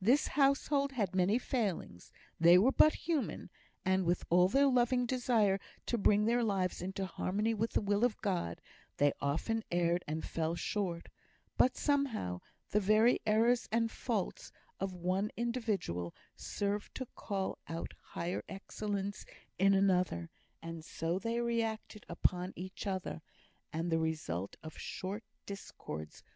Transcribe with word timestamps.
This 0.00 0.28
household 0.28 0.92
had 0.92 1.16
many 1.16 1.36
failings: 1.36 2.12
they 2.38 2.56
were 2.58 2.70
but 2.70 2.92
human, 2.94 3.50
and, 3.84 4.04
with 4.04 4.24
all 4.30 4.46
their 4.48 4.68
loving 4.68 5.04
desire 5.04 5.58
to 5.86 5.98
bring 5.98 6.26
their 6.26 6.44
lives 6.44 6.80
into 6.80 7.04
harmony 7.04 7.54
with 7.54 7.72
the 7.72 7.80
will 7.80 8.04
of 8.04 8.16
God, 8.20 8.60
they 8.98 9.12
often 9.20 9.64
erred 9.72 10.04
and 10.06 10.24
fell 10.24 10.54
short; 10.54 11.08
but, 11.58 11.76
somehow, 11.76 12.40
the 12.70 12.78
very 12.78 13.18
errors 13.26 13.68
and 13.72 13.90
faults 13.90 14.52
of 14.78 14.94
one 14.94 15.32
individual 15.36 16.14
served 16.36 16.94
to 16.94 17.06
call 17.16 17.58
out 17.66 17.94
higher 18.00 18.44
excellences 18.48 19.26
in 19.58 19.74
another, 19.74 20.30
and 20.62 20.84
so 20.84 21.18
they 21.18 21.40
reacted 21.40 22.06
upon 22.08 22.52
each 22.54 22.86
other, 22.86 23.22
and 23.72 23.90
the 23.90 23.98
result 23.98 24.54
of 24.62 24.78
short 24.78 25.24
discords 25.46 25.52
was 25.52 25.60
exceeding 25.64 25.80
harmony 25.80 26.02
and 26.02 26.12
peace. 26.16 26.32